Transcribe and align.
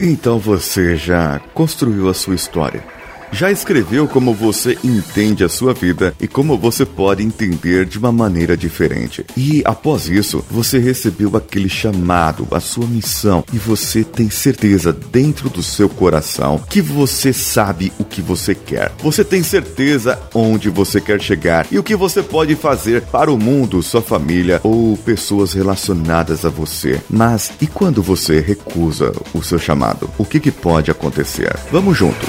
Então 0.00 0.38
você 0.38 0.96
já 0.96 1.40
construiu 1.52 2.08
a 2.08 2.14
sua 2.14 2.34
história 2.34 2.97
já 3.32 3.50
escreveu 3.50 4.08
como 4.08 4.34
você 4.34 4.78
entende 4.82 5.44
a 5.44 5.48
sua 5.48 5.74
vida 5.74 6.14
e 6.20 6.26
como 6.26 6.58
você 6.58 6.84
pode 6.84 7.22
entender 7.22 7.86
de 7.86 7.98
uma 7.98 8.12
maneira 8.12 8.56
diferente. 8.56 9.24
E 9.36 9.62
após 9.64 10.08
isso, 10.08 10.44
você 10.50 10.78
recebeu 10.78 11.36
aquele 11.36 11.68
chamado, 11.68 12.46
a 12.50 12.60
sua 12.60 12.86
missão, 12.86 13.44
e 13.52 13.58
você 13.58 14.02
tem 14.04 14.30
certeza 14.30 14.92
dentro 14.92 15.48
do 15.48 15.62
seu 15.62 15.88
coração 15.88 16.60
que 16.68 16.80
você 16.80 17.32
sabe 17.32 17.92
o 17.98 18.04
que 18.04 18.20
você 18.20 18.54
quer. 18.54 18.92
Você 19.02 19.24
tem 19.24 19.42
certeza 19.42 20.18
onde 20.34 20.68
você 20.70 21.00
quer 21.00 21.20
chegar 21.20 21.66
e 21.70 21.78
o 21.78 21.82
que 21.82 21.96
você 21.96 22.22
pode 22.22 22.54
fazer 22.54 23.02
para 23.02 23.32
o 23.32 23.38
mundo, 23.38 23.82
sua 23.82 24.02
família 24.02 24.60
ou 24.62 24.96
pessoas 24.96 25.52
relacionadas 25.52 26.44
a 26.44 26.48
você. 26.48 27.00
Mas 27.08 27.52
e 27.60 27.66
quando 27.66 28.02
você 28.02 28.40
recusa 28.40 29.12
o 29.34 29.42
seu 29.42 29.58
chamado? 29.58 30.10
O 30.18 30.24
que, 30.24 30.40
que 30.40 30.50
pode 30.50 30.90
acontecer? 30.90 31.54
Vamos 31.70 31.96
juntos. 31.96 32.28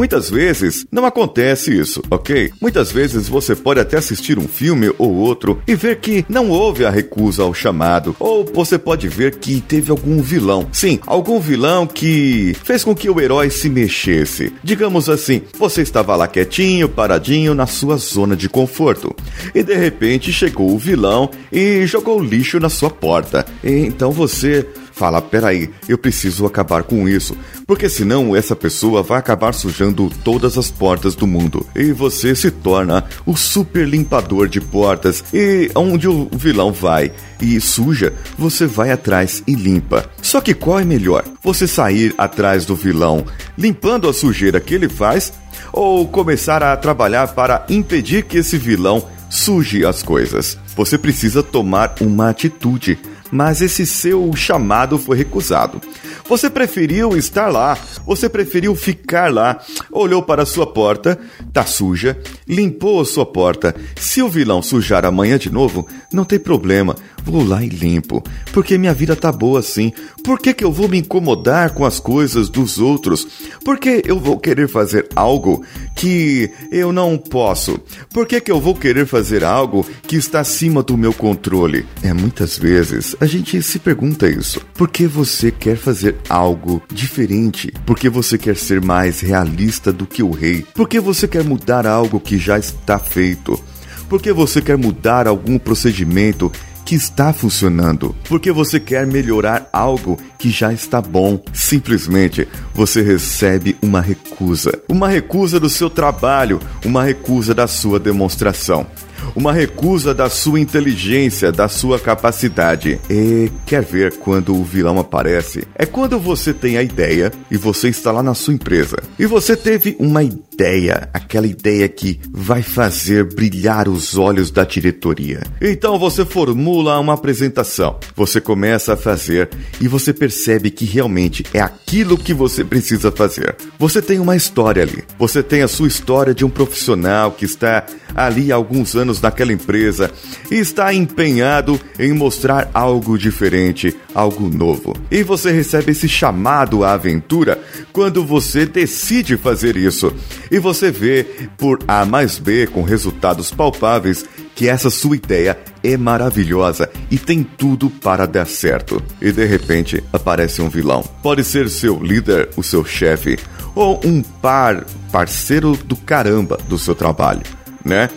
Muitas 0.00 0.30
vezes 0.30 0.86
não 0.90 1.04
acontece 1.04 1.78
isso, 1.78 2.02
ok? 2.10 2.50
Muitas 2.58 2.90
vezes 2.90 3.28
você 3.28 3.54
pode 3.54 3.80
até 3.80 3.98
assistir 3.98 4.38
um 4.38 4.48
filme 4.48 4.90
ou 4.96 5.14
outro 5.14 5.60
e 5.68 5.74
ver 5.74 6.00
que 6.00 6.24
não 6.26 6.48
houve 6.48 6.86
a 6.86 6.90
recusa 6.90 7.42
ao 7.42 7.52
chamado, 7.52 8.16
ou 8.18 8.42
você 8.50 8.78
pode 8.78 9.06
ver 9.08 9.34
que 9.34 9.60
teve 9.60 9.90
algum 9.90 10.22
vilão. 10.22 10.66
Sim, 10.72 10.98
algum 11.06 11.38
vilão 11.38 11.86
que 11.86 12.56
fez 12.64 12.82
com 12.82 12.94
que 12.94 13.10
o 13.10 13.20
herói 13.20 13.50
se 13.50 13.68
mexesse. 13.68 14.50
Digamos 14.64 15.10
assim, 15.10 15.42
você 15.58 15.82
estava 15.82 16.16
lá 16.16 16.26
quietinho, 16.26 16.88
paradinho 16.88 17.54
na 17.54 17.66
sua 17.66 17.98
zona 17.98 18.34
de 18.34 18.48
conforto, 18.48 19.14
e 19.54 19.62
de 19.62 19.74
repente 19.74 20.32
chegou 20.32 20.74
o 20.74 20.78
vilão 20.78 21.28
e 21.52 21.86
jogou 21.86 22.24
lixo 22.24 22.58
na 22.58 22.70
sua 22.70 22.88
porta. 22.88 23.44
E 23.62 23.70
então 23.70 24.10
você 24.10 24.66
fala: 25.00 25.22
peraí, 25.22 25.70
eu 25.88 25.96
preciso 25.96 26.44
acabar 26.44 26.82
com 26.82 27.08
isso, 27.08 27.34
porque 27.66 27.88
senão 27.88 28.36
essa 28.36 28.54
pessoa 28.54 29.02
vai 29.02 29.18
acabar 29.18 29.54
sujando 29.54 30.10
todas 30.22 30.58
as 30.58 30.70
portas 30.70 31.14
do 31.14 31.26
mundo 31.26 31.66
e 31.74 31.90
você 31.90 32.34
se 32.34 32.50
torna 32.50 33.06
o 33.24 33.34
super 33.34 33.88
limpador 33.88 34.46
de 34.46 34.60
portas. 34.60 35.24
E 35.32 35.70
onde 35.74 36.06
o 36.06 36.28
vilão 36.30 36.70
vai 36.70 37.10
e 37.40 37.58
suja, 37.58 38.12
você 38.36 38.66
vai 38.66 38.90
atrás 38.90 39.42
e 39.46 39.54
limpa. 39.54 40.04
Só 40.20 40.42
que 40.42 40.52
qual 40.52 40.78
é 40.78 40.84
melhor? 40.84 41.24
Você 41.42 41.66
sair 41.66 42.14
atrás 42.18 42.66
do 42.66 42.76
vilão 42.76 43.24
limpando 43.56 44.06
a 44.06 44.12
sujeira 44.12 44.60
que 44.60 44.74
ele 44.74 44.88
faz 44.88 45.32
ou 45.72 46.06
começar 46.06 46.62
a 46.62 46.76
trabalhar 46.76 47.28
para 47.28 47.64
impedir 47.70 48.24
que 48.24 48.36
esse 48.36 48.58
vilão 48.58 49.02
suje 49.30 49.86
as 49.86 50.02
coisas? 50.02 50.58
Você 50.76 50.98
precisa 50.98 51.42
tomar 51.42 51.94
uma 52.00 52.28
atitude 52.28 52.98
mas 53.30 53.60
esse 53.60 53.86
seu 53.86 54.34
chamado 54.34 54.98
foi 54.98 55.16
recusado. 55.16 55.80
Você 56.28 56.48
preferiu 56.48 57.16
estar 57.16 57.48
lá, 57.48 57.76
você 58.06 58.28
preferiu 58.28 58.74
ficar 58.76 59.32
lá, 59.32 59.60
olhou 59.90 60.22
para 60.22 60.42
a 60.42 60.46
sua 60.46 60.66
porta, 60.66 61.18
tá 61.52 61.64
suja, 61.64 62.18
limpou 62.46 63.00
a 63.00 63.04
sua 63.04 63.26
porta. 63.26 63.74
Se 63.96 64.22
o 64.22 64.28
vilão 64.28 64.62
sujar 64.62 65.04
amanhã 65.04 65.38
de 65.38 65.50
novo, 65.50 65.86
não 66.12 66.24
tem 66.24 66.38
problema, 66.38 66.94
vou 67.24 67.44
lá 67.44 67.62
e 67.62 67.68
limpo, 67.68 68.22
porque 68.52 68.78
minha 68.78 68.94
vida 68.94 69.16
tá 69.16 69.32
boa 69.32 69.60
assim. 69.60 69.92
Por 70.22 70.38
que, 70.38 70.54
que 70.54 70.64
eu 70.64 70.72
vou 70.72 70.88
me 70.88 70.98
incomodar 70.98 71.70
com 71.74 71.84
as 71.84 71.98
coisas 71.98 72.48
dos 72.48 72.78
outros? 72.78 73.26
Por 73.64 73.78
que 73.78 74.02
eu 74.04 74.18
vou 74.18 74.38
querer 74.38 74.68
fazer 74.68 75.08
algo 75.16 75.64
que 76.00 76.50
eu 76.72 76.94
não 76.94 77.18
posso? 77.18 77.78
Por 78.14 78.26
que, 78.26 78.40
que 78.40 78.50
eu 78.50 78.58
vou 78.58 78.74
querer 78.74 79.04
fazer 79.04 79.44
algo 79.44 79.86
que 80.08 80.16
está 80.16 80.40
acima 80.40 80.82
do 80.82 80.96
meu 80.96 81.12
controle? 81.12 81.84
É 82.02 82.14
muitas 82.14 82.56
vezes 82.56 83.14
a 83.20 83.26
gente 83.26 83.62
se 83.62 83.78
pergunta 83.78 84.26
isso. 84.26 84.62
Por 84.72 84.88
que 84.88 85.06
você 85.06 85.50
quer 85.50 85.76
fazer 85.76 86.16
algo 86.26 86.82
diferente? 86.90 87.70
Por 87.84 87.98
que 87.98 88.08
você 88.08 88.38
quer 88.38 88.56
ser 88.56 88.80
mais 88.80 89.20
realista 89.20 89.92
do 89.92 90.06
que 90.06 90.22
o 90.22 90.30
rei? 90.30 90.64
Por 90.74 90.88
que 90.88 90.98
você 90.98 91.28
quer 91.28 91.44
mudar 91.44 91.86
algo 91.86 92.18
que 92.18 92.38
já 92.38 92.58
está 92.58 92.98
feito? 92.98 93.62
Por 94.08 94.22
que 94.22 94.32
você 94.32 94.62
quer 94.62 94.78
mudar 94.78 95.28
algum 95.28 95.58
procedimento 95.58 96.50
que 96.90 96.96
está 96.96 97.32
funcionando, 97.32 98.16
porque 98.28 98.50
você 98.50 98.80
quer 98.80 99.06
melhorar 99.06 99.70
algo 99.72 100.18
que 100.36 100.50
já 100.50 100.72
está 100.72 101.00
bom. 101.00 101.40
Simplesmente 101.52 102.48
você 102.74 103.00
recebe 103.00 103.76
uma 103.80 104.00
recusa. 104.00 104.76
Uma 104.88 105.08
recusa 105.08 105.60
do 105.60 105.70
seu 105.70 105.88
trabalho, 105.88 106.58
uma 106.84 107.04
recusa 107.04 107.54
da 107.54 107.68
sua 107.68 108.00
demonstração 108.00 108.88
uma 109.34 109.52
recusa 109.52 110.14
da 110.14 110.28
sua 110.28 110.60
inteligência, 110.60 111.52
da 111.52 111.68
sua 111.68 111.98
capacidade. 111.98 113.00
E 113.08 113.50
quer 113.66 113.84
ver 113.84 114.16
quando 114.18 114.54
o 114.54 114.64
vilão 114.64 114.98
aparece? 114.98 115.64
É 115.74 115.86
quando 115.86 116.18
você 116.18 116.52
tem 116.52 116.76
a 116.76 116.82
ideia 116.82 117.32
e 117.50 117.56
você 117.56 117.88
está 117.88 118.12
lá 118.12 118.22
na 118.22 118.34
sua 118.34 118.54
empresa 118.54 118.96
e 119.18 119.26
você 119.26 119.56
teve 119.56 119.96
uma 119.98 120.22
ideia, 120.22 121.08
aquela 121.12 121.46
ideia 121.46 121.88
que 121.88 122.20
vai 122.30 122.62
fazer 122.62 123.24
brilhar 123.34 123.88
os 123.88 124.16
olhos 124.16 124.50
da 124.50 124.64
diretoria. 124.64 125.42
Então 125.60 125.98
você 125.98 126.24
formula 126.24 126.98
uma 126.98 127.14
apresentação, 127.14 127.98
você 128.16 128.40
começa 128.40 128.94
a 128.94 128.96
fazer 128.96 129.50
e 129.80 129.88
você 129.88 130.12
percebe 130.12 130.70
que 130.70 130.84
realmente 130.84 131.44
é 131.52 131.60
aquilo 131.60 132.16
que 132.16 132.32
você 132.32 132.64
precisa 132.64 133.10
fazer. 133.10 133.56
Você 133.78 134.00
tem 134.00 134.18
uma 134.18 134.36
história 134.36 134.82
ali, 134.82 135.04
você 135.18 135.42
tem 135.42 135.62
a 135.62 135.68
sua 135.68 135.88
história 135.88 136.34
de 136.34 136.44
um 136.44 136.50
profissional 136.50 137.32
que 137.32 137.44
está 137.44 137.84
ali 138.14 138.52
há 138.52 138.54
alguns 138.54 138.96
anos 138.96 139.19
naquela 139.20 139.52
empresa 139.52 140.10
e 140.50 140.56
está 140.56 140.92
empenhado 140.92 141.80
em 141.98 142.12
mostrar 142.12 142.70
algo 142.72 143.18
diferente, 143.18 143.96
algo 144.14 144.48
novo. 144.48 144.94
E 145.10 145.22
você 145.22 145.50
recebe 145.50 145.92
esse 145.92 146.08
chamado 146.08 146.84
à 146.84 146.92
aventura 146.92 147.58
quando 147.92 148.24
você 148.24 148.66
decide 148.66 149.36
fazer 149.36 149.76
isso. 149.76 150.12
E 150.50 150.58
você 150.58 150.90
vê 150.90 151.24
por 151.56 151.78
A 151.86 152.04
mais 152.04 152.38
B 152.38 152.66
com 152.66 152.82
resultados 152.82 153.50
palpáveis 153.50 154.24
que 154.54 154.68
essa 154.68 154.90
sua 154.90 155.16
ideia 155.16 155.58
é 155.82 155.96
maravilhosa 155.96 156.90
e 157.10 157.18
tem 157.18 157.42
tudo 157.42 157.88
para 157.88 158.26
dar 158.26 158.46
certo. 158.46 159.02
E 159.20 159.32
de 159.32 159.44
repente 159.46 160.02
aparece 160.12 160.60
um 160.60 160.68
vilão. 160.68 161.02
Pode 161.22 161.44
ser 161.44 161.68
seu 161.70 162.02
líder, 162.02 162.50
o 162.56 162.62
seu 162.62 162.84
chefe, 162.84 163.38
ou 163.74 164.00
um 164.04 164.22
par 164.22 164.84
parceiro 165.10 165.76
do 165.84 165.96
caramba 165.96 166.58
do 166.68 166.76
seu 166.76 166.94
trabalho 166.94 167.42
né? 167.84 168.08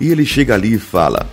E 0.00 0.10
ele 0.10 0.24
chega 0.24 0.54
ali 0.54 0.74
e 0.74 0.78
fala: 0.78 1.28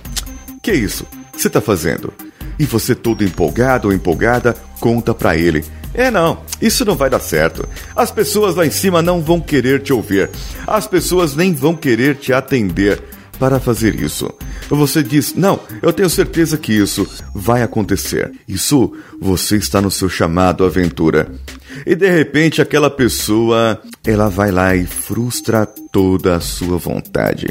Que 0.62 0.74
isso? 0.74 1.06
O 1.34 1.36
que 1.36 1.42
você 1.42 1.50
tá 1.50 1.62
fazendo? 1.62 2.14
E 2.60 2.66
você, 2.66 2.94
todo 2.94 3.24
empolgado 3.24 3.88
ou 3.88 3.94
empolgada, 3.94 4.56
conta 4.80 5.14
para 5.14 5.36
ele: 5.38 5.64
É 5.94 6.12
não, 6.12 6.40
isso 6.62 6.86
não 6.86 6.96
vai 6.96 7.10
dar 7.10 7.20
certo. 7.20 7.68
As 7.96 8.12
pessoas 8.12 8.56
lá 8.56 8.66
em 8.66 8.72
cima 8.72 9.02
não 9.02 9.22
vão 9.22 9.40
querer 9.40 9.82
te 9.82 9.92
ouvir. 9.94 10.30
As 10.68 10.88
pessoas 10.88 11.36
nem 11.36 11.54
vão 11.54 11.76
querer 11.76 12.16
te 12.16 12.32
atender 12.32 13.02
para 13.40 13.60
fazer 13.60 13.96
isso. 13.96 14.32
Você 14.70 15.04
diz: 15.04 15.34
Não, 15.36 15.60
eu 15.82 15.92
tenho 15.92 16.10
certeza 16.10 16.58
que 16.58 16.74
isso 16.74 17.08
vai 17.34 17.62
acontecer. 17.62 18.32
Isso 18.48 18.94
você 19.20 19.58
está 19.58 19.82
no 19.82 19.92
seu 19.92 20.10
chamado 20.10 20.64
aventura. 20.64 21.32
E 21.86 21.96
de 21.96 22.10
repente 22.10 22.62
aquela 22.62 22.90
pessoa, 22.90 23.82
ela 24.06 24.30
vai 24.30 24.52
lá 24.52 24.76
e 24.76 24.86
frustra 24.86 25.66
toda 25.66 26.36
a 26.36 26.40
sua 26.40 26.78
vontade. 26.78 27.48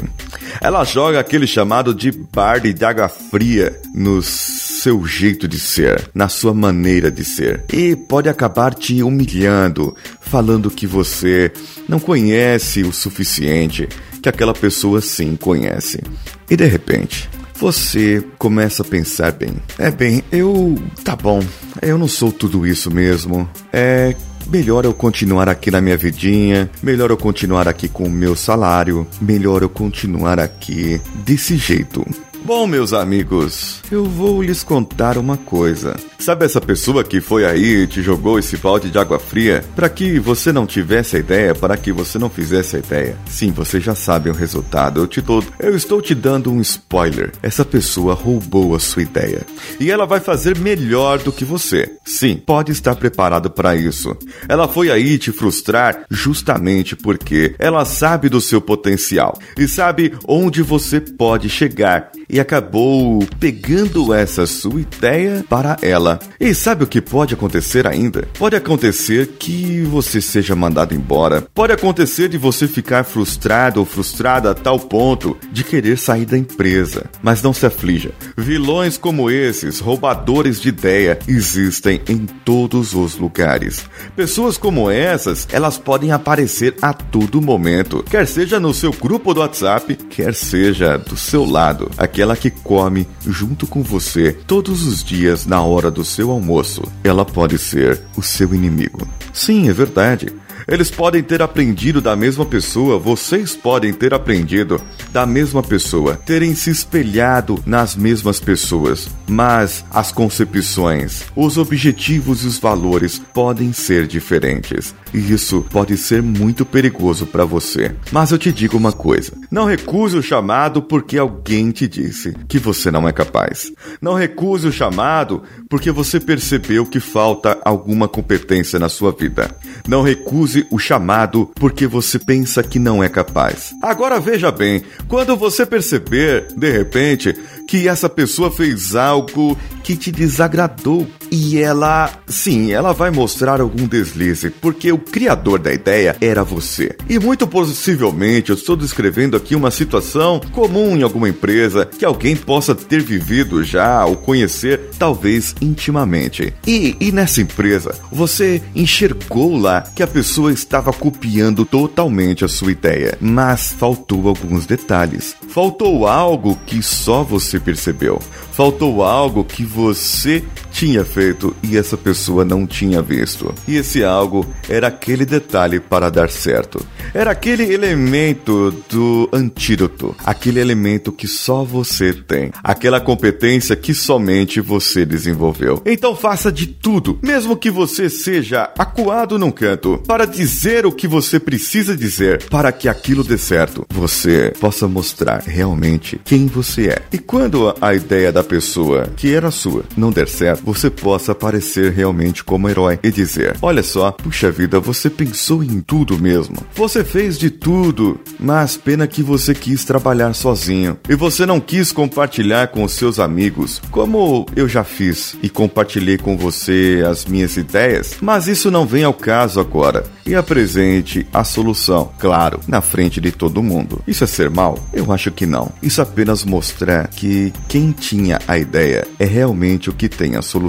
Ela 0.61 0.83
joga 0.83 1.19
aquele 1.19 1.47
chamado 1.47 1.93
de 1.93 2.11
barde 2.11 2.73
de 2.73 2.85
água 2.85 3.09
fria 3.09 3.79
no 3.93 4.21
seu 4.21 5.05
jeito 5.05 5.47
de 5.47 5.59
ser, 5.59 6.09
na 6.13 6.27
sua 6.27 6.53
maneira 6.53 7.09
de 7.09 7.23
ser. 7.23 7.63
E 7.71 7.95
pode 7.95 8.29
acabar 8.29 8.73
te 8.73 9.01
humilhando, 9.01 9.95
falando 10.19 10.71
que 10.71 10.85
você 10.85 11.51
não 11.87 11.99
conhece 11.99 12.81
o 12.83 12.91
suficiente, 12.91 13.87
que 14.21 14.29
aquela 14.29 14.53
pessoa 14.53 15.01
sim 15.01 15.35
conhece. 15.35 16.01
E 16.49 16.55
de 16.55 16.65
repente, 16.65 17.29
você 17.55 18.23
começa 18.37 18.81
a 18.81 18.85
pensar 18.85 19.31
bem. 19.31 19.53
É 19.77 19.91
bem, 19.91 20.23
eu. 20.31 20.75
Tá 21.03 21.15
bom, 21.15 21.41
eu 21.81 21.97
não 21.97 22.07
sou 22.07 22.31
tudo 22.31 22.65
isso 22.65 22.91
mesmo. 22.91 23.49
É. 23.71 24.15
Melhor 24.45 24.83
eu 24.83 24.93
continuar 24.93 25.47
aqui 25.47 25.71
na 25.71 25.79
minha 25.79 25.95
vidinha, 25.95 26.69
melhor 26.83 27.09
eu 27.09 27.15
continuar 27.15 27.65
aqui 27.65 27.87
com 27.87 28.03
o 28.03 28.11
meu 28.11 28.35
salário, 28.35 29.07
melhor 29.21 29.61
eu 29.61 29.69
continuar 29.69 30.37
aqui 30.37 30.99
desse 31.25 31.55
jeito. 31.55 32.05
Bom, 32.45 32.67
meus 32.67 32.91
amigos, 32.91 33.79
eu 33.89 34.03
vou 34.03 34.41
lhes 34.41 34.63
contar 34.63 35.17
uma 35.17 35.37
coisa. 35.37 35.95
Sabe 36.19 36.45
essa 36.45 36.59
pessoa 36.59 37.03
que 37.03 37.21
foi 37.21 37.45
aí 37.45 37.83
e 37.83 37.87
te 37.87 38.01
jogou 38.01 38.37
esse 38.37 38.57
balde 38.57 38.89
de 38.89 38.97
água 38.97 39.17
fria 39.17 39.63
para 39.73 39.87
que 39.87 40.19
você 40.19 40.51
não 40.51 40.65
tivesse 40.65 41.15
a 41.15 41.19
ideia, 41.19 41.55
para 41.55 41.77
que 41.77 41.91
você 41.91 42.19
não 42.19 42.29
fizesse 42.29 42.75
a 42.75 42.79
ideia? 42.79 43.17
Sim, 43.25 43.51
você 43.51 43.79
já 43.79 43.95
sabe 43.95 44.29
o 44.29 44.33
resultado. 44.33 44.99
Eu 44.99 45.07
te 45.07 45.23
eu 45.59 45.75
estou 45.75 46.01
te 46.01 46.13
dando 46.13 46.51
um 46.51 46.59
spoiler. 46.59 47.31
Essa 47.41 47.63
pessoa 47.63 48.13
roubou 48.13 48.75
a 48.75 48.79
sua 48.79 49.03
ideia 49.03 49.45
e 49.79 49.89
ela 49.89 50.05
vai 50.05 50.19
fazer 50.19 50.57
melhor 50.57 51.19
do 51.19 51.31
que 51.31 51.45
você. 51.45 51.97
Sim, 52.05 52.35
pode 52.35 52.73
estar 52.73 52.95
preparado 52.95 53.49
para 53.49 53.75
isso. 53.75 54.15
Ela 54.49 54.67
foi 54.67 54.91
aí 54.91 55.17
te 55.17 55.31
frustrar 55.31 56.05
justamente 56.09 56.95
porque 56.95 57.55
ela 57.57 57.85
sabe 57.85 58.27
do 58.27 58.41
seu 58.41 58.59
potencial 58.59 59.37
e 59.57 59.65
sabe 59.65 60.13
onde 60.27 60.61
você 60.61 60.99
pode 60.99 61.49
chegar 61.49 62.11
e 62.29 62.39
acabou 62.39 63.25
pegando 63.39 64.13
essa 64.13 64.45
sua 64.45 64.81
ideia 64.81 65.45
para 65.47 65.77
ela. 65.81 66.19
E 66.39 66.53
sabe 66.53 66.83
o 66.83 66.87
que 66.87 67.01
pode 67.01 67.33
acontecer 67.33 67.85
ainda? 67.87 68.27
Pode 68.37 68.55
acontecer 68.55 69.27
que 69.39 69.83
você 69.83 70.21
seja 70.21 70.55
mandado 70.55 70.93
embora. 70.93 71.45
Pode 71.53 71.73
acontecer 71.73 72.29
de 72.29 72.37
você 72.37 72.67
ficar 72.67 73.03
frustrado 73.03 73.79
ou 73.79 73.85
frustrada 73.85 74.51
a 74.51 74.55
tal 74.55 74.79
ponto 74.79 75.37
de 75.51 75.63
querer 75.63 75.97
sair 75.97 76.25
da 76.25 76.37
empresa. 76.37 77.05
Mas 77.21 77.41
não 77.41 77.53
se 77.53 77.65
aflija. 77.65 78.11
Vilões 78.35 78.97
como 78.97 79.29
esses, 79.29 79.79
roubadores 79.79 80.59
de 80.59 80.69
ideia, 80.69 81.19
existem 81.27 82.01
em 82.07 82.25
todos 82.25 82.93
os 82.93 83.17
lugares. 83.17 83.85
Pessoas 84.15 84.57
como 84.57 84.89
essas, 84.89 85.47
elas 85.51 85.77
podem 85.77 86.11
aparecer 86.11 86.75
a 86.81 86.93
todo 86.93 87.41
momento, 87.41 88.03
quer 88.09 88.25
seja 88.27 88.59
no 88.59 88.73
seu 88.73 88.91
grupo 88.91 89.33
do 89.33 89.41
WhatsApp, 89.41 89.95
quer 89.95 90.33
seja 90.33 90.97
do 90.97 91.15
seu 91.15 91.45
lado. 91.45 91.91
Aqui 91.97 92.22
aquela 92.23 92.37
que 92.37 92.49
come 92.49 93.05
junto 93.27 93.67
com 93.67 93.83
você 93.83 94.31
todos 94.47 94.87
os 94.87 95.03
dias 95.03 95.45
na 95.45 95.61
hora 95.61 95.91
do 95.91 96.05
seu 96.05 96.31
almoço, 96.31 96.81
ela 97.03 97.25
pode 97.25 97.57
ser 97.57 97.99
o 98.15 98.21
seu 98.21 98.53
inimigo. 98.55 99.05
Sim, 99.33 99.67
é 99.67 99.73
verdade. 99.73 100.31
Eles 100.65 100.89
podem 100.89 101.21
ter 101.21 101.41
aprendido 101.41 101.99
da 101.99 102.15
mesma 102.15 102.45
pessoa, 102.45 102.97
vocês 102.97 103.53
podem 103.53 103.91
ter 103.91 104.13
aprendido 104.13 104.79
da 105.11 105.25
mesma 105.25 105.61
pessoa, 105.61 106.15
terem 106.15 106.55
se 106.55 106.69
espelhado 106.69 107.61
nas 107.65 107.93
mesmas 107.95 108.39
pessoas, 108.39 109.09
mas 109.27 109.83
as 109.91 110.13
concepções, 110.13 111.23
os 111.35 111.57
objetivos 111.57 112.45
e 112.45 112.47
os 112.47 112.57
valores 112.57 113.19
podem 113.33 113.73
ser 113.73 114.07
diferentes. 114.07 114.95
E 115.13 115.31
isso 115.31 115.65
pode 115.69 115.95
ser 115.97 116.21
muito 116.21 116.65
perigoso 116.65 117.27
para 117.27 117.45
você. 117.45 117.95
Mas 118.11 118.31
eu 118.31 118.37
te 118.37 118.51
digo 118.51 118.77
uma 118.77 118.91
coisa: 118.91 119.33
não 119.51 119.65
recuse 119.65 120.17
o 120.17 120.23
chamado 120.23 120.81
porque 120.81 121.17
alguém 121.17 121.71
te 121.71 121.87
disse 121.87 122.33
que 122.47 122.57
você 122.57 122.89
não 122.89 123.07
é 123.07 123.11
capaz. 123.11 123.71
Não 124.01 124.13
recuse 124.13 124.67
o 124.67 124.71
chamado 124.71 125.43
porque 125.69 125.91
você 125.91 126.19
percebeu 126.19 126.85
que 126.85 126.99
falta 126.99 127.59
alguma 127.63 128.07
competência 128.07 128.79
na 128.79 128.89
sua 128.89 129.11
vida. 129.11 129.55
Não 129.87 130.01
recuse 130.01 130.65
o 130.71 130.79
chamado 130.79 131.51
porque 131.55 131.85
você 131.85 132.17
pensa 132.17 132.63
que 132.63 132.79
não 132.79 133.03
é 133.03 133.09
capaz. 133.09 133.73
Agora 133.81 134.19
veja 134.19 134.51
bem, 134.51 134.83
quando 135.07 135.35
você 135.35 135.65
perceber, 135.65 136.47
de 136.55 136.71
repente, 136.71 137.35
que 137.67 137.87
essa 137.87 138.09
pessoa 138.09 138.51
fez 138.51 138.95
algo 138.95 139.57
que 139.83 139.95
te 139.97 140.11
desagradou 140.11 141.05
e 141.29 141.57
ela, 141.57 142.11
sim, 142.27 142.71
ela 142.71 142.93
vai 142.93 143.11
mostrar 143.11 143.59
algum 143.59 143.87
deslize, 143.87 144.49
porque 144.49 144.91
o 144.91 144.97
criador 144.97 145.59
da 145.59 145.73
ideia 145.73 146.15
era 146.21 146.43
você. 146.43 146.95
E 147.09 147.19
muito 147.19 147.47
possivelmente 147.47 148.51
eu 148.51 148.55
estou 148.55 148.75
descrevendo 148.75 149.35
aqui 149.35 149.55
uma 149.55 149.71
situação 149.71 150.39
comum 150.51 150.95
em 150.95 151.03
alguma 151.03 151.27
empresa 151.27 151.85
que 151.85 152.05
alguém 152.05 152.35
possa 152.35 152.73
ter 152.75 153.01
vivido 153.01 153.63
já 153.63 154.05
ou 154.05 154.15
conhecer, 154.15 154.91
talvez 154.97 155.55
intimamente. 155.59 156.53
E, 156.67 156.95
e 156.99 157.11
nessa 157.11 157.41
empresa, 157.41 157.95
você 158.11 158.61
enxergou 158.75 159.57
lá 159.57 159.81
que 159.81 160.03
a 160.03 160.07
pessoa 160.07 160.53
estava 160.53 160.93
copiando 160.93 161.65
totalmente 161.65 162.45
a 162.45 162.47
sua 162.47 162.71
ideia, 162.71 163.17
mas 163.19 163.73
faltou 163.73 164.27
alguns 164.27 164.65
detalhes. 164.65 165.35
Faltou 165.49 166.07
algo 166.07 166.57
que 166.65 166.81
só 166.81 167.23
você 167.23 167.59
percebeu. 167.59 168.21
Faltou 168.51 169.03
algo 169.03 169.43
que 169.43 169.63
você 169.73 170.43
tinha 170.83 171.05
feito 171.05 171.55
e 171.63 171.77
essa 171.77 171.95
pessoa 171.95 172.43
não 172.43 172.67
tinha 172.67 173.01
visto. 173.01 173.55
E 173.65 173.77
esse 173.77 174.03
algo 174.03 174.45
era 174.67 174.87
aquele 174.87 175.25
detalhe 175.25 175.79
para 175.79 176.09
dar 176.09 176.29
certo. 176.29 176.85
Era 177.13 177.31
aquele 177.31 177.73
elemento 177.73 178.69
do 178.89 179.29
antídoto, 179.31 180.13
aquele 180.25 180.59
elemento 180.59 181.13
que 181.13 181.25
só 181.25 181.63
você 181.63 182.13
tem, 182.13 182.51
aquela 182.61 182.99
competência 182.99 183.77
que 183.77 183.93
somente 183.93 184.59
você 184.59 185.05
desenvolveu. 185.05 185.81
Então 185.85 186.17
faça 186.17 186.51
de 186.51 186.67
tudo, 186.67 187.17
mesmo 187.23 187.55
que 187.55 187.71
você 187.71 188.09
seja 188.09 188.69
acuado 188.77 189.39
num 189.39 189.51
canto, 189.51 190.03
para 190.05 190.25
dizer 190.25 190.85
o 190.85 190.91
que 190.91 191.07
você 191.07 191.39
precisa 191.39 191.95
dizer 191.95 192.43
para 192.49 192.73
que 192.73 192.89
aquilo 192.89 193.23
dê 193.23 193.37
certo. 193.37 193.85
Você 193.89 194.51
possa 194.59 194.85
mostrar 194.85 195.43
realmente 195.47 196.19
quem 196.25 196.45
você 196.47 196.89
é. 196.89 197.01
E 197.13 197.17
quando 197.17 197.73
a 197.79 197.93
ideia 197.93 198.33
da 198.33 198.43
pessoa 198.43 199.07
que 199.15 199.33
era 199.33 199.49
sua 199.49 199.85
não 199.95 200.11
der 200.11 200.27
certo, 200.27 200.72
você 200.73 200.89
possa 200.89 201.33
aparecer 201.33 201.91
realmente 201.91 202.43
como 202.43 202.67
herói 202.67 202.99
e 203.03 203.11
dizer: 203.11 203.55
Olha 203.61 203.83
só, 203.83 204.11
puxa 204.11 204.49
vida, 204.51 204.79
você 204.79 205.09
pensou 205.09 205.63
em 205.63 205.79
tudo 205.79 206.17
mesmo. 206.17 206.57
Você 206.73 207.03
fez 207.03 207.37
de 207.37 207.51
tudo, 207.51 208.19
mas 208.39 208.75
pena 208.75 209.05
que 209.05 209.21
você 209.21 209.53
quis 209.53 209.85
trabalhar 209.85 210.33
sozinho 210.33 210.97
e 211.07 211.15
você 211.15 211.45
não 211.45 211.59
quis 211.59 211.91
compartilhar 211.91 212.69
com 212.69 212.83
os 212.83 212.93
seus 212.93 213.19
amigos, 213.19 213.79
como 213.91 214.47
eu 214.55 214.67
já 214.67 214.83
fiz 214.83 215.35
e 215.43 215.49
compartilhei 215.49 216.17
com 216.17 216.35
você 216.35 217.03
as 217.07 217.25
minhas 217.25 217.55
ideias, 217.55 218.15
mas 218.19 218.47
isso 218.47 218.71
não 218.71 218.85
vem 218.85 219.03
ao 219.03 219.13
caso 219.13 219.59
agora. 219.59 220.03
E 220.25 220.33
apresente 220.35 221.27
a 221.33 221.43
solução, 221.43 222.09
claro, 222.17 222.59
na 222.65 222.79
frente 222.79 223.19
de 223.19 223.31
todo 223.31 223.61
mundo. 223.61 224.01
Isso 224.07 224.23
é 224.23 224.27
ser 224.27 224.49
mal? 224.49 224.79
Eu 224.93 225.11
acho 225.11 225.29
que 225.31 225.45
não. 225.45 225.69
Isso 225.81 226.01
apenas 226.01 226.45
mostrar 226.45 227.09
que 227.09 227.51
quem 227.67 227.91
tinha 227.91 228.39
a 228.47 228.57
ideia 228.57 229.05
é 229.19 229.25
realmente 229.25 229.89
o 229.89 229.93
que 229.93 230.07
tem 230.07 230.37
a 230.37 230.41
solução. 230.41 230.62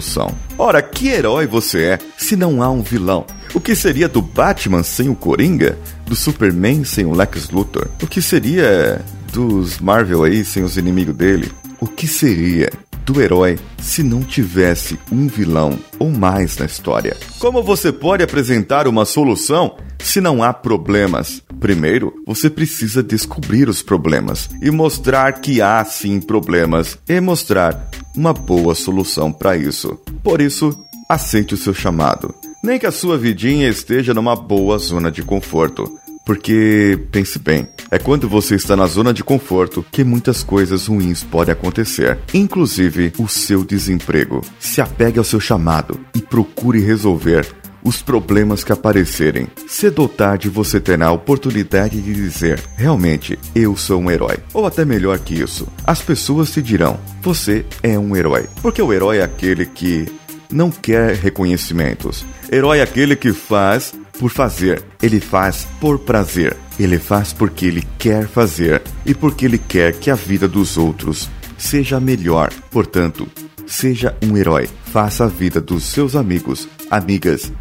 Ora, 0.59 0.83
que 0.83 1.09
herói 1.09 1.47
você 1.47 1.83
é 1.83 1.99
se 2.17 2.37
não 2.37 2.63
há 2.63 2.71
um 2.71 2.83
vilão? 2.83 3.27
O 3.55 3.61
que 3.61 3.75
seria 3.75 4.09
do 4.09 4.21
Batman 4.21 4.83
sem 4.83 5.09
o 5.09 5.15
Coringa? 5.15 5.79
Do 6.07 6.17
Superman 6.17 6.85
sem 6.85 7.07
o 7.07 7.13
Lex 7.15 7.51
Luthor? 7.51 7.89
O 8.03 8.07
que 8.07 8.21
seria 8.21 9.01
dos 9.33 9.79
Marvel 9.79 10.25
aí 10.25 10.45
sem 10.45 10.63
os 10.63 10.77
inimigos 10.77 11.15
dele? 11.15 11.53
O 11.81 11.87
que 11.87 12.07
seria 12.07 12.71
do 13.05 13.21
herói 13.21 13.59
se 13.79 14.03
não 14.03 14.23
tivesse 14.23 14.99
um 15.13 15.27
vilão 15.27 15.79
ou 15.99 16.11
mais 16.11 16.57
na 16.57 16.67
história? 16.67 17.17
Como 17.39 17.63
você 17.63 17.93
pode 17.93 18.23
apresentar 18.23 18.89
uma 18.89 19.05
solução 19.05 19.77
se 19.99 20.21
não 20.21 20.43
há 20.43 20.53
problemas? 20.53 21.43
Primeiro, 21.61 22.13
você 22.27 22.51
precisa 22.51 23.03
descobrir 23.03 23.69
os 23.69 23.83
problemas 23.83 24.49
e 24.61 24.71
mostrar 24.71 25.33
que 25.41 25.61
há 25.61 25.85
sim 25.85 26.21
problemas 26.21 26.99
e 27.09 27.21
mostrar 27.21 27.89
uma 28.17 28.33
boa 28.33 28.75
solução 28.75 29.33
para 29.33 29.57
isso. 29.57 29.99
Por 30.23 30.41
isso, 30.41 30.79
aceite 31.09 31.55
o 31.55 31.57
seu 31.57 31.75
chamado. 31.75 32.35
Nem 32.63 32.79
que 32.79 32.87
a 32.87 32.93
sua 32.93 33.19
vidinha 33.19 33.69
esteja 33.69 34.15
numa 34.15 34.35
boa 34.35 34.79
zona 34.79 35.11
de 35.11 35.23
conforto. 35.23 35.99
Porque, 36.25 36.99
pense 37.13 37.39
bem, 37.39 37.69
é 37.91 37.99
quando 37.99 38.29
você 38.29 38.55
está 38.55 38.75
na 38.75 38.87
zona 38.87 39.13
de 39.13 39.23
conforto 39.23 39.85
que 39.93 40.03
muitas 40.03 40.43
coisas 40.43 40.87
ruins 40.87 41.23
podem 41.23 41.53
acontecer, 41.53 42.19
inclusive 42.33 43.13
o 43.19 43.29
seu 43.29 43.63
desemprego. 43.63 44.41
Se 44.59 44.81
apegue 44.81 45.19
ao 45.19 45.25
seu 45.25 45.39
chamado 45.39 46.01
e 46.15 46.21
procure 46.21 46.81
resolver 46.81 47.47
os 47.85 48.01
problemas 48.01 48.65
que 48.65 48.73
aparecerem. 48.73 49.47
Cedo 49.69 50.01
ou 50.01 50.09
tarde 50.09 50.49
você 50.49 50.81
terá 50.81 51.09
a 51.09 51.13
oportunidade 51.13 52.01
de 52.01 52.15
dizer: 52.15 52.61
realmente, 52.77 53.39
eu 53.55 53.77
sou 53.77 54.01
um 54.01 54.11
herói. 54.11 54.39
Ou 54.55 54.67
até 54.67 54.85
melhor 54.85 55.19
que 55.19 55.35
isso, 55.35 55.69
as 55.85 56.01
pessoas 56.01 56.51
te 56.51 56.63
dirão: 56.63 56.99
você 57.21 57.67
é 57.83 57.99
um 57.99 58.17
herói. 58.17 58.49
Porque 58.63 58.81
o 58.81 58.93
herói 58.93 59.19
é 59.19 59.23
aquele 59.23 59.67
que 59.67 60.11
não 60.51 60.71
quer 60.71 61.17
reconhecimentos. 61.17 62.25
Herói 62.51 62.79
é 62.79 62.83
aquele 62.83 63.15
que 63.15 63.33
faz 63.33 63.93
por 64.19 64.31
fazer, 64.31 64.83
ele 65.03 65.21
faz 65.21 65.67
por 65.81 65.99
prazer. 65.99 66.57
Ele 66.79 66.99
faz 66.99 67.33
porque 67.33 67.67
ele 67.67 67.85
quer 67.99 68.27
fazer 68.27 68.83
e 69.07 69.15
porque 69.15 69.45
ele 69.45 69.59
quer 69.59 69.95
que 69.95 70.11
a 70.11 70.15
vida 70.15 70.49
dos 70.49 70.77
outros 70.77 71.29
seja 71.57 72.01
melhor. 72.01 72.53
Portanto, 72.71 73.29
seja 73.67 74.17
um 74.23 74.37
herói. 74.37 74.69
Faça 74.87 75.25
a 75.25 75.29
vida 75.29 75.61
dos 75.61 75.85
seus 75.85 76.17
amigos, 76.17 76.69
amigas, 76.91 77.53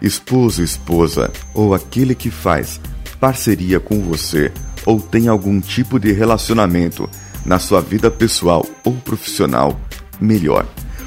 esposo, 0.00 0.62
esposa 0.62 1.30
ou 1.54 1.74
aquele 1.74 2.14
que 2.14 2.30
faz 2.30 2.80
parceria 3.20 3.78
com 3.78 4.00
você 4.00 4.50
ou 4.84 5.00
tem 5.00 5.28
algum 5.28 5.60
tipo 5.60 5.98
de 5.98 6.12
relacionamento 6.12 7.08
na 7.46 7.58
sua 7.58 7.80
vida 7.80 8.10
pessoal 8.10 8.66
ou 8.84 8.94
profissional 8.94 9.80
melhor. 10.20 10.66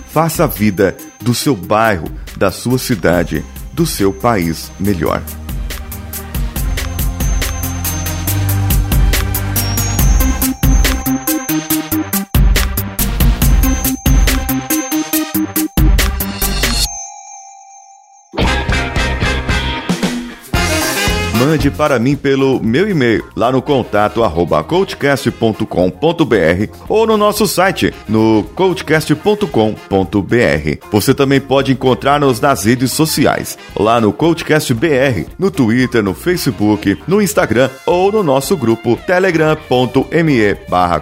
Faça 0.10 0.46
a 0.46 0.48
vida 0.48 0.96
do 1.22 1.34
seu 1.34 1.56
bairro, 1.56 2.10
da 2.38 2.52
sua 2.52 2.78
cidade, 2.78 3.44
do 3.76 3.86
seu 3.86 4.14
país 4.14 4.72
melhor. 4.80 5.22
Mande 21.46 21.70
para 21.70 22.00
mim 22.00 22.16
pelo 22.16 22.60
meu 22.60 22.90
e-mail, 22.90 23.24
lá 23.36 23.52
no 23.52 23.62
contato 23.62 24.24
arroba 24.24 24.64
coachcast.com.br 24.64 25.66
ou 26.90 27.06
no 27.06 27.18
nosso 27.18 27.46
site, 27.46 27.94
no 28.10 28.44
coachcast.com.br. 28.56 30.88
Você 30.92 31.14
também 31.14 31.40
pode 31.40 31.72
encontrar-nos 31.72 32.42
nas 32.42 32.66
redes 32.66 32.92
sociais, 32.92 33.60
lá 33.80 34.02
no 34.02 34.12
Coachcast 34.12 34.74
BR, 34.74 35.30
no 35.38 35.52
Twitter, 35.52 36.02
no 36.02 36.16
Facebook, 36.16 36.98
no 37.08 37.22
Instagram 37.22 37.70
ou 37.86 38.12
no 38.12 38.24
nosso 38.24 38.58
grupo 38.58 38.98
telegram.me 39.06 40.56
barra 40.68 41.00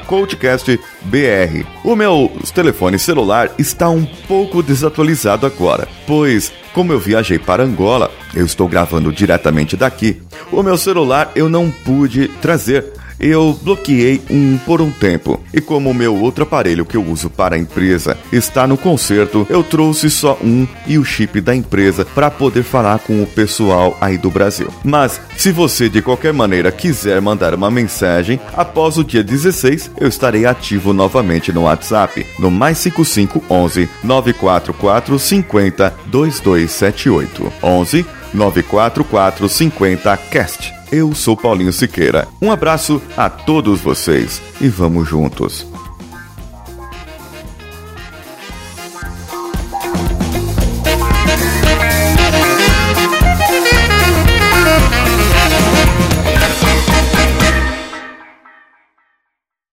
coachcastbr. 1.04 1.66
O 1.84 1.96
meu 1.96 2.32
telefone 2.54 2.98
celular 2.98 3.52
está 3.58 3.90
um 3.90 4.06
pouco 4.06 4.64
desatualizado 4.64 5.46
agora, 5.46 5.88
pois 6.08 6.52
como 6.74 6.92
eu 6.92 7.00
viajei 7.00 7.38
para 7.38 7.64
Angola, 7.64 8.12
eu 8.34 8.46
estou 8.46 8.68
gravando 8.68 9.12
diretamente 9.12 9.78
daqui. 9.78 10.22
O 10.52 10.64
meu 10.64 10.78
celular 10.78 11.32
eu 11.36 11.48
não 11.48 11.70
pude 11.70 12.28
trazer 12.42 12.86
eu 13.24 13.58
bloqueei 13.62 14.22
um 14.30 14.58
por 14.58 14.82
um 14.82 14.92
tempo. 14.92 15.40
E 15.54 15.62
como 15.62 15.90
o 15.90 15.94
meu 15.94 16.16
outro 16.16 16.44
aparelho 16.44 16.86
que 16.86 16.98
eu 16.98 17.04
uso 17.04 17.30
para 17.30 17.56
a 17.56 17.60
empresa 17.60 18.18
está 18.32 18.68
no 18.68 18.78
conserto, 18.78 19.48
eu 19.50 19.64
trouxe 19.64 20.10
só 20.10 20.38
um 20.44 20.68
e 20.86 20.98
o 20.98 21.06
chip 21.06 21.40
da 21.40 21.56
empresa 21.56 22.06
para 22.06 22.30
poder 22.30 22.64
falar 22.64 23.00
com 23.00 23.24
o 23.24 23.28
pessoal 23.28 23.98
aí 24.02 24.18
do 24.18 24.30
Brasil. 24.30 24.68
Mas 24.84 25.22
se 25.38 25.52
você 25.52 25.88
de 25.88 26.02
qualquer 26.02 26.34
maneira 26.34 26.72
quiser 26.72 27.22
mandar 27.22 27.54
uma 27.54 27.72
mensagem, 27.72 28.40
após 28.54 28.98
o 28.98 29.04
dia 29.04 29.24
16 29.24 29.92
eu 30.00 30.08
estarei 30.08 30.46
ativo 30.46 30.92
novamente 30.92 31.52
no 31.54 31.64
WhatsApp, 31.64 32.26
no 32.38 32.52
mais 32.52 32.78
5511 32.80 33.90
944 34.04 35.18
50 35.18 35.94
2278 36.08 37.54
11 37.62 38.06
944 38.34 39.48
50 39.48 40.18
cast. 40.18 40.83
Eu 40.94 41.16
sou 41.16 41.36
Paulinho 41.36 41.74
Siqueira. 41.74 42.28
Um 42.40 42.52
abraço 42.52 43.02
a 43.18 43.28
todos 43.28 43.82
vocês 43.82 44.40
e 44.62 44.68
vamos 44.68 45.10
juntos. 45.10 45.66